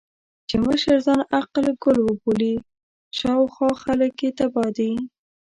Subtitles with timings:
[0.47, 2.55] چې مشر ځان عقل کُل وبولي،
[3.17, 4.91] شا او خوا خلګ يې تباه دي.